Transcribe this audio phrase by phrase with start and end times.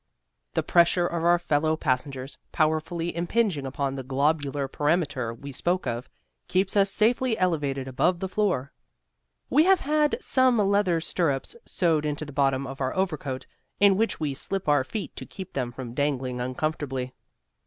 [0.53, 6.09] The pressure of our fellow passengers, powerfully impinging upon the globular perimeter we spoke of,
[6.47, 8.73] keeps us safely elevated above the floor.
[9.51, 13.45] We have had some leather stirrups sewed into the bottom of our overcoat,
[13.79, 17.13] in which we slip our feet to keep them from dangling uncomfortably.